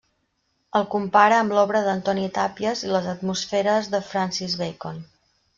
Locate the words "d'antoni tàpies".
1.89-2.83